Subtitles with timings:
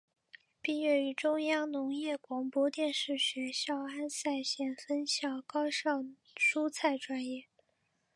[0.63, 6.03] 毕业于中央农业广播电视学校安塞县分校高效
[6.35, 7.45] 蔬菜专业。